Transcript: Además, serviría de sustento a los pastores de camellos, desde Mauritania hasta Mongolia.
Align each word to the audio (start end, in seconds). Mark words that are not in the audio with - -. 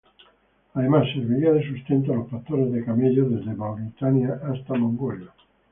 Además, 0.73 1.05
serviría 1.13 1.53
de 1.53 1.61
sustento 1.63 2.11
a 2.11 2.15
los 2.15 2.27
pastores 2.27 2.71
de 2.71 2.83
camellos, 2.83 3.29
desde 3.29 3.53
Mauritania 3.53 4.39
hasta 4.51 4.73
Mongolia. 4.73 5.31